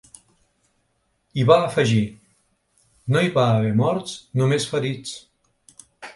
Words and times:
I 1.41 1.43
va 1.49 1.57
afegir: 1.65 2.01
No 3.15 3.23
hi 3.27 3.31
va 3.37 3.45
haver 3.59 3.75
morts, 3.83 4.19
només 4.43 4.69
ferits. 4.75 5.17